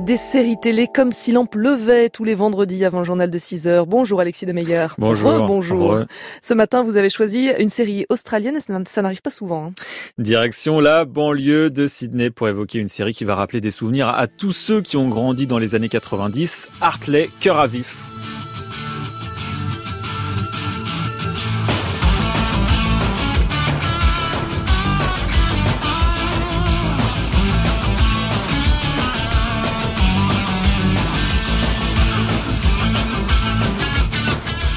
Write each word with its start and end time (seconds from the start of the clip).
Des 0.00 0.16
séries 0.16 0.56
télé 0.60 0.88
comme 0.92 1.12
s'il 1.12 1.38
en 1.38 1.46
pleuvait 1.46 2.08
tous 2.08 2.24
les 2.24 2.34
vendredis 2.34 2.84
avant 2.84 2.98
le 2.98 3.04
journal 3.04 3.30
de 3.30 3.38
6 3.38 3.68
heures. 3.68 3.86
Bonjour 3.86 4.20
Alexis 4.20 4.44
de 4.44 4.52
Meyer. 4.52 4.86
Bonjour. 4.98 5.46
bonjour. 5.46 6.00
Ce 6.42 6.52
matin, 6.52 6.82
vous 6.82 6.96
avez 6.96 7.10
choisi 7.10 7.50
une 7.58 7.68
série 7.68 8.04
australienne 8.08 8.56
et 8.56 8.84
ça 8.86 9.02
n'arrive 9.02 9.22
pas 9.22 9.30
souvent. 9.30 9.66
Hein. 9.66 9.72
Direction 10.18 10.80
la 10.80 11.04
banlieue 11.04 11.70
de 11.70 11.86
Sydney 11.86 12.30
pour 12.30 12.48
évoquer 12.48 12.80
une 12.80 12.88
série 12.88 13.14
qui 13.14 13.24
va 13.24 13.36
rappeler 13.36 13.60
des 13.60 13.70
souvenirs 13.70 14.08
à 14.08 14.26
tous 14.26 14.52
ceux 14.52 14.80
qui 14.80 14.96
ont 14.96 15.08
grandi 15.08 15.46
dans 15.46 15.58
les 15.58 15.74
années 15.74 15.88
90. 15.88 16.68
Hartley, 16.80 17.30
cœur 17.40 17.58
à 17.58 17.66
vif. 17.66 18.04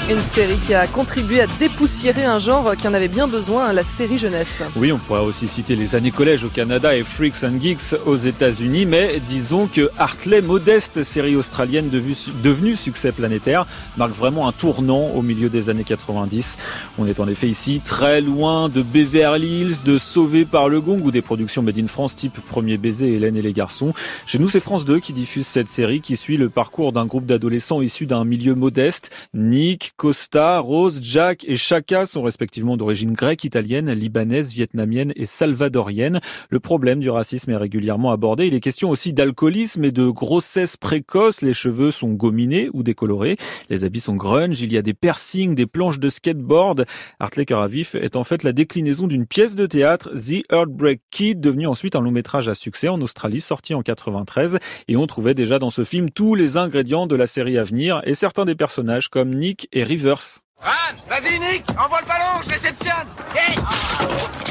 Une 0.10 0.20
série 0.20 0.56
qui 0.66 0.74
a 0.74 0.88
contribué 0.88 1.42
à 1.42 1.48
dépoussiérer 1.60 2.24
un 2.24 2.40
genre 2.40 2.78
qui 2.78 2.88
en 2.88 2.94
avait 2.94 3.10
bien 3.10 3.28
besoin, 3.28 3.74
la 3.74 3.84
série 3.84 4.18
jeunesse. 4.18 4.64
Oui, 4.78 4.94
on 4.94 5.00
pourrait 5.00 5.20
aussi 5.20 5.50
citer 5.50 5.76
les 5.76 5.96
années 5.96 6.12
collège 6.12 6.46
au 6.46 6.48
Canada 6.48 6.96
et 6.96 7.04
Freaks 7.04 7.44
and 7.44 7.60
Geeks 7.60 7.94
aux 8.06 8.16
États-Unis, 8.16 8.86
mais 8.86 9.20
disons 9.28 9.68
que 9.68 9.90
Hartley, 9.98 10.42
modeste 10.42 11.04
série 11.04 11.36
australienne 11.36 11.90
devenue 11.90 12.78
succès 12.78 13.12
planétaire, 13.12 13.66
marque 13.98 14.14
vraiment 14.14 14.48
un 14.48 14.54
tournant 14.54 15.08
au 15.10 15.22
milieu 15.22 15.50
des 15.50 15.70
années 15.70 15.84
90. 15.84 16.56
On 16.98 17.06
est 17.06 17.20
en 17.20 17.28
effet 17.28 17.50
ici 17.50 17.82
très 17.84 18.22
loin 18.22 18.70
de 18.70 18.84
Beverly 18.84 19.60
Hills, 19.60 19.84
de 19.84 19.98
Sauvé 19.98 20.46
par 20.46 20.70
le 20.70 20.80
Gong 20.80 21.02
ou 21.04 21.12
des 21.12 21.22
productions 21.22 21.64
Made 21.64 21.80
in 21.80 21.88
France 21.88 22.16
type 22.16 22.40
Premier 22.48 22.78
baiser, 22.78 23.14
Hélène 23.14 23.36
et 23.36 23.42
les 23.42 23.52
garçons. 23.52 23.92
Chez 24.26 24.40
nous, 24.40 24.48
c'est 24.48 24.62
France 24.62 24.86
2 24.86 25.02
qui 25.02 25.12
diffuse 25.12 25.48
cette 25.48 25.68
série 25.68 26.00
qui 26.00 26.16
suit 26.16 26.38
le 26.38 26.48
parcours 26.48 26.94
d'un 26.94 27.06
groupe 27.06 27.26
d'adolescents 27.26 27.82
issus 27.82 28.06
d'un 28.06 28.24
milieu 28.24 28.56
modeste. 28.56 29.12
Nick, 29.34 29.96
Costa, 29.98 30.60
Rose, 30.60 31.00
Jack 31.02 31.44
et 31.48 31.56
Chaka 31.56 32.06
sont 32.06 32.22
respectivement 32.22 32.78
d'origine 32.78 33.14
grecque, 33.14 33.44
italienne, 33.44 33.92
libanaise, 33.92 34.54
vietnamienne 34.54 35.12
et 35.16 35.26
salvadorienne. 35.26 36.20
Le 36.52 36.60
problème 36.60 37.00
du 37.00 37.10
racisme 37.10 37.50
est 37.50 37.58
régulièrement 37.58 38.12
abordé. 38.12 38.46
Il 38.46 38.54
est 38.54 38.60
question 38.60 38.92
aussi 38.92 39.12
d'alcoolisme 39.12 39.84
et 39.86 39.92
de 39.92 40.08
grossesse 40.08 40.78
précoce. 40.78 41.42
Les 41.42 41.52
cheveux 41.52 41.90
sont 41.90 42.12
gominés 42.12 42.70
ou 42.74 42.84
décolorés. 42.84 43.38
Les 43.72 43.86
habits 43.86 44.02
sont 44.02 44.14
grunge. 44.14 44.62
Il 44.62 44.72
y 44.72 44.78
a 44.78 44.84
des 44.84 44.94
piercings, 44.94 45.56
des 45.56 45.66
planches 45.66 45.98
de 45.98 46.12
skateboard. 46.12 46.86
Hartley 47.20 47.46
Caravif 47.46 47.96
est 47.96 48.16
en 48.16 48.24
fait 48.24 48.44
la 48.44 48.54
déclinaison 48.54 49.08
d'une 49.08 49.26
pièce 49.26 49.56
de 49.56 49.66
théâtre, 49.66 50.12
The 50.14 50.44
Heartbreak 50.52 51.02
Kid, 51.10 51.42
devenue 51.42 51.66
ensuite 51.66 51.96
un 51.96 52.02
long 52.02 52.12
métrage 52.12 52.50
à 52.50 52.54
succès 52.54 52.88
en 52.88 53.02
Australie, 53.02 53.42
sorti 53.42 53.74
en 53.74 53.82
93. 53.82 54.60
Et 54.90 54.96
on 54.96 55.08
trouvait 55.08 55.34
déjà 55.34 55.58
dans 55.58 55.72
ce 55.72 55.84
film 55.84 56.12
tous 56.12 56.36
les 56.36 56.56
ingrédients 56.58 57.08
de 57.08 57.16
la 57.16 57.26
série 57.26 57.58
à 57.58 57.64
venir 57.64 58.00
et 58.04 58.14
certains 58.14 58.46
des 58.46 58.54
personnages 58.54 59.08
comme 59.08 59.34
Nick 59.34 59.68
et 59.72 59.87
Rivers. 59.88 60.42
Ran 60.60 60.96
Vas-y 61.08 61.40
Nick 61.40 61.66
Envoie 61.80 62.02
le 62.02 62.08
ballon, 62.08 62.42
je 62.44 62.50
réceptionne. 62.50 63.08
Hé 63.34 63.54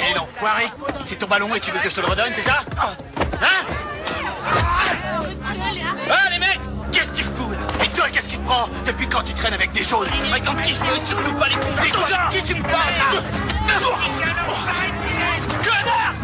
hey 0.00 0.14
l'enfoiré. 0.14 0.64
C'est 1.04 1.18
ton 1.18 1.26
ballon 1.26 1.54
et 1.54 1.60
tu 1.60 1.70
veux 1.70 1.78
que 1.78 1.90
je 1.90 1.94
te 1.94 2.00
le 2.00 2.06
redonne, 2.06 2.32
c'est 2.34 2.42
ça 2.42 2.60
Hein 2.78 3.66
Ah 6.10 6.30
les 6.30 6.38
mecs 6.38 6.60
Qu'est-ce 6.90 7.08
que 7.08 7.16
tu 7.16 7.24
fous 7.24 7.50
là 7.50 7.84
Et 7.84 7.88
toi, 7.88 8.08
qu'est-ce 8.10 8.28
qui 8.28 8.38
te 8.38 8.44
prend 8.44 8.68
Depuis 8.86 9.08
quand 9.08 9.22
tu 9.22 9.34
traînes 9.34 9.54
avec 9.54 9.72
des 9.72 9.84
choses 9.84 10.08
Par 10.28 10.36
exemple, 10.36 10.62
qui 10.62 10.72
je 10.72 10.78
pas 10.78 11.48
les 11.48 12.38
Qui 12.38 12.42
tu 12.42 12.54
me 12.54 12.62
parles 12.62 13.22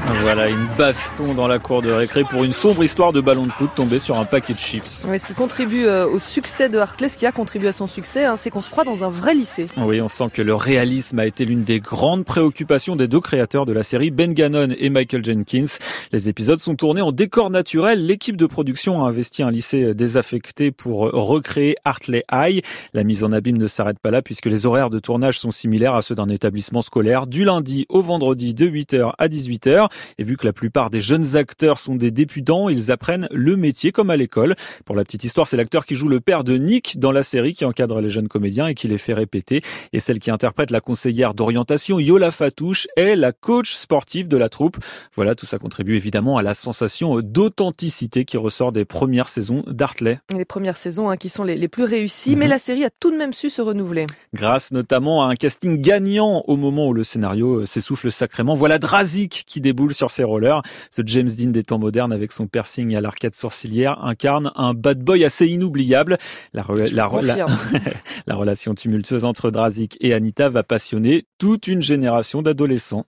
Voilà, 0.06 0.48
une 0.48 0.66
baston 0.76 1.34
dans 1.34 1.46
la 1.46 1.58
cour 1.58 1.82
de 1.82 1.90
récré 1.90 2.24
pour 2.24 2.44
une 2.44 2.52
sombre 2.52 2.82
histoire 2.82 3.12
de 3.12 3.20
ballon 3.20 3.44
de 3.44 3.50
foot 3.50 3.70
tombé 3.74 3.98
sur 3.98 4.18
un 4.18 4.24
paquet 4.24 4.52
de 4.52 4.58
chips. 4.58 5.04
Oui, 5.08 5.18
ce 5.18 5.26
qui 5.26 5.34
contribue 5.34 5.86
euh, 5.86 6.06
au 6.06 6.18
succès 6.18 6.68
de 6.68 6.78
Hartley, 6.78 7.08
ce 7.08 7.18
qui 7.18 7.26
a 7.26 7.32
contribué 7.32 7.68
à 7.68 7.72
son 7.72 7.86
succès, 7.86 8.24
hein, 8.24 8.36
c'est 8.36 8.50
qu'on 8.50 8.60
se 8.60 8.70
croit 8.70 8.84
dans 8.84 9.04
un 9.04 9.08
vrai 9.08 9.34
lycée. 9.34 9.66
Oui, 9.76 10.00
on 10.00 10.08
sent 10.08 10.30
que 10.32 10.42
le 10.42 10.54
réalisme 10.54 11.18
a 11.18 11.26
été 11.26 11.44
l'une 11.44 11.62
des 11.62 11.80
grandes 11.80 12.24
préoccupations 12.24 12.96
des 12.96 13.08
deux 13.08 13.20
créateurs 13.20 13.64
de 13.64 13.72
la 13.72 13.82
série, 13.82 14.10
Ben 14.10 14.32
Gannon 14.34 14.68
et 14.76 14.90
Michael 14.90 15.24
Jenkins. 15.24 15.76
Les 16.12 16.28
épisodes 16.28 16.58
sont 16.58 16.74
tournés 16.74 17.02
en 17.02 17.12
décor 17.12 17.50
naturel. 17.50 18.06
L'équipe 18.06 18.36
de 18.36 18.46
production 18.46 19.04
a 19.04 19.08
investi 19.08 19.42
un 19.42 19.50
lycée 19.50 19.94
désaffecté 19.94 20.72
pour 20.72 21.00
recréer 21.12 21.76
Hartley 21.84 22.24
High. 22.32 22.64
La 22.92 23.04
mise 23.04 23.22
en 23.24 23.32
abîme 23.32 23.58
ne 23.58 23.68
s'arrête 23.68 23.98
pas 23.98 24.10
là 24.10 24.22
puisque 24.22 24.46
les 24.46 24.66
horaires 24.66 24.90
de 24.90 24.98
tournage 24.98 25.38
sont 25.38 25.50
similaires 25.50 25.94
à 25.94 26.02
ceux 26.02 26.14
d'un 26.14 26.28
établissement 26.28 26.82
scolaire 26.82 27.26
du 27.26 27.44
lundi 27.44 27.86
au 27.88 28.02
vendredi 28.02 28.54
de 28.54 28.66
8h 28.66 29.12
à 29.18 29.28
18h. 29.28 29.88
Et 30.18 30.24
vu 30.24 30.36
que 30.36 30.46
la 30.46 30.52
plupart 30.52 30.90
des 30.90 31.00
jeunes 31.00 31.36
acteurs 31.36 31.78
sont 31.78 31.94
des 31.94 32.10
débutants, 32.10 32.68
ils 32.68 32.90
apprennent 32.90 33.28
le 33.30 33.56
métier 33.56 33.92
comme 33.92 34.10
à 34.10 34.16
l'école. 34.16 34.54
Pour 34.84 34.96
la 34.96 35.04
petite 35.04 35.24
histoire, 35.24 35.46
c'est 35.46 35.56
l'acteur 35.56 35.86
qui 35.86 35.94
joue 35.94 36.08
le 36.08 36.20
père 36.20 36.44
de 36.44 36.56
Nick 36.56 36.98
dans 36.98 37.12
la 37.12 37.22
série 37.22 37.54
qui 37.54 37.64
encadre 37.64 38.00
les 38.00 38.08
jeunes 38.08 38.28
comédiens 38.28 38.66
et 38.66 38.74
qui 38.74 38.88
les 38.88 38.98
fait 38.98 39.14
répéter. 39.14 39.60
Et 39.92 40.00
celle 40.00 40.18
qui 40.18 40.30
interprète 40.30 40.70
la 40.70 40.80
conseillère 40.80 41.34
d'orientation, 41.34 41.98
Yola 41.98 42.30
Fatouche, 42.30 42.86
est 42.96 43.16
la 43.16 43.32
coach 43.32 43.74
sportive 43.74 44.28
de 44.28 44.36
la 44.36 44.48
troupe. 44.48 44.76
Voilà, 45.14 45.34
tout 45.34 45.46
ça 45.46 45.58
contribue 45.58 45.96
évidemment 45.96 46.38
à 46.38 46.42
la 46.42 46.54
sensation 46.54 47.20
d'authenticité 47.20 48.24
qui 48.24 48.36
ressort 48.36 48.72
des 48.72 48.84
premières 48.84 49.28
saisons 49.28 49.64
d'Artley. 49.66 50.20
Les 50.36 50.44
premières 50.44 50.76
saisons 50.76 51.10
hein, 51.10 51.16
qui 51.16 51.28
sont 51.28 51.44
les, 51.44 51.68
plus 51.68 51.84
réussies, 51.84 52.36
mais 52.36 52.46
mhm. 52.46 52.50
la 52.50 52.58
série 52.58 52.84
a 52.84 52.90
tout 52.90 53.10
de 53.10 53.16
même 53.16 53.32
su 53.32 53.50
se 53.50 53.62
renouveler. 53.62 54.06
Grâce 54.34 54.72
notamment 54.72 55.24
à 55.24 55.30
un 55.30 55.34
casting 55.34 55.80
gagnant 55.80 56.44
au 56.46 56.56
moment 56.56 56.88
où 56.88 56.94
le 56.94 57.04
scénario 57.04 57.66
s'essouffle 57.66 58.10
sacrément. 58.10 58.54
Voilà 58.54 58.78
Drazik 58.78 59.44
qui 59.46 59.60
sur 59.90 60.10
ses 60.10 60.24
rollers. 60.24 60.62
Ce 60.90 61.02
James 61.04 61.28
Dean 61.28 61.50
des 61.50 61.64
temps 61.64 61.78
modernes 61.78 62.12
avec 62.12 62.32
son 62.32 62.46
piercing 62.46 62.94
à 62.94 63.00
l'arcade 63.00 63.34
sourcilière 63.34 64.02
incarne 64.04 64.52
un 64.54 64.74
bad 64.74 65.00
boy 65.02 65.24
assez 65.24 65.46
inoubliable. 65.46 66.18
La, 66.52 66.64
la, 66.92 68.34
relation 68.34 68.74
tumultueuse 68.74 69.24
entre 69.24 69.50
Drazik 69.50 69.96
et 70.00 70.14
Anita 70.14 70.48
va 70.48 70.62
passionner 70.62 71.26
toute 71.38 71.66
une 71.66 71.82
génération 71.82 72.42
d'adolescents. 72.42 73.06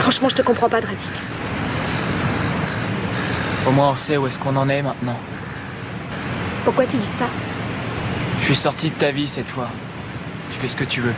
Franchement, 0.00 0.28
je 0.28 0.36
te 0.36 0.42
comprends 0.42 0.68
pas, 0.68 0.80
Drazik. 0.80 1.10
Au 3.66 3.72
moins, 3.72 3.92
on 3.92 3.96
sait 3.96 4.16
où 4.16 4.26
est-ce 4.26 4.38
qu'on 4.38 4.56
en 4.56 4.68
est 4.68 4.82
maintenant. 4.82 5.18
Pourquoi 6.64 6.86
tu 6.86 6.96
dis 6.96 7.06
ça? 7.06 7.28
Je 8.40 8.44
suis 8.44 8.56
sorti 8.56 8.90
de 8.90 8.94
ta 8.94 9.10
vie 9.10 9.26
cette 9.26 9.48
fois. 9.48 9.68
Tu 10.50 10.58
fais 10.58 10.68
ce 10.68 10.76
que 10.76 10.84
tu 10.84 11.00
veux. 11.00 11.14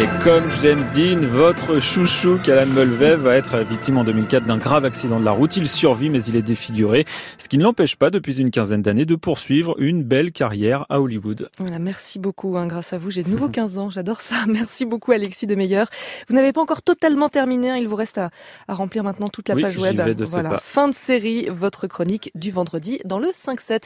Et 0.00 0.08
comme 0.24 0.50
James 0.62 0.82
Dean, 0.94 1.26
votre 1.26 1.78
chouchou 1.78 2.38
Calan 2.42 2.72
Mulvey 2.72 3.16
va 3.16 3.36
être 3.36 3.58
victime 3.58 3.98
en 3.98 4.04
2004 4.04 4.46
d'un 4.46 4.56
grave 4.56 4.86
accident 4.86 5.20
de 5.20 5.24
la 5.26 5.32
route. 5.32 5.58
Il 5.58 5.68
survit 5.68 6.08
mais 6.08 6.22
il 6.24 6.36
est 6.36 6.42
défiguré, 6.42 7.04
ce 7.36 7.48
qui 7.48 7.58
ne 7.58 7.64
l'empêche 7.64 7.96
pas 7.96 8.08
depuis 8.08 8.40
une 8.40 8.50
quinzaine 8.50 8.80
d'années 8.80 9.04
de 9.04 9.14
poursuivre 9.14 9.74
une 9.78 10.02
belle 10.02 10.32
carrière 10.32 10.86
à 10.88 11.02
Hollywood. 11.02 11.50
Voilà, 11.58 11.78
merci 11.78 12.18
beaucoup, 12.18 12.56
hein, 12.56 12.66
grâce 12.66 12.94
à 12.94 12.98
vous 12.98 13.10
j'ai 13.10 13.22
de 13.22 13.28
nouveau 13.28 13.50
15 13.50 13.76
ans, 13.76 13.90
j'adore 13.90 14.22
ça. 14.22 14.36
Merci 14.46 14.86
beaucoup 14.86 15.12
Alexis 15.12 15.46
de 15.46 15.54
Meyer. 15.54 15.84
Vous 16.28 16.34
n'avez 16.34 16.52
pas 16.52 16.62
encore 16.62 16.82
totalement 16.82 17.28
terminé, 17.28 17.70
hein. 17.70 17.76
il 17.76 17.86
vous 17.86 17.96
reste 17.96 18.16
à, 18.16 18.30
remplir 18.68 19.04
maintenant 19.04 19.28
toute 19.28 19.48
la 19.50 19.56
page 19.56 19.76
web. 19.76 20.00
voilà, 20.20 20.58
fin 20.60 20.88
de 20.88 20.94
série, 20.94 21.46
votre 21.50 21.86
chronique 21.86 22.30
du 22.34 22.50
vendredi 22.50 23.00
dans 23.04 23.18
le 23.18 23.28
5-7. 23.28 23.78